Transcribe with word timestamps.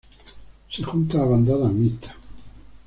Se 0.71 0.81
junta 0.81 1.21
a 1.21 1.25
bandadas 1.25 1.71
mixtas. 1.71 2.15